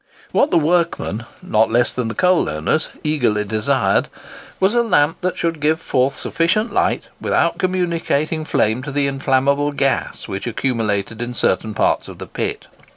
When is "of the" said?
12.07-12.25